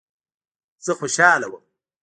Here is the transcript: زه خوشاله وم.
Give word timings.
زه 0.85 0.91
خوشاله 0.99 1.47
وم. 1.51 1.63